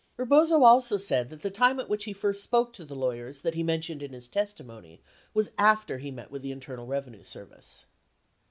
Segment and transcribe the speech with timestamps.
[0.17, 3.41] 32 Eebozo also said that the time at which he first spoke to the lawyers
[3.41, 4.99] that he mentioned in his testimony
[5.31, 7.85] was after he met with the Internal Eevenue Service